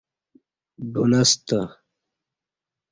[0.93, 1.59] ڈُنستہ